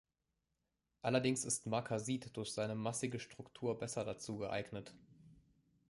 Allerdings 1.03 1.45
ist 1.45 1.67
Markasit 1.67 2.35
durch 2.35 2.53
seine 2.53 2.73
massige 2.73 3.19
Struktur 3.19 3.77
besser 3.77 4.03
dazu 4.03 4.39
geeignet. 4.39 4.95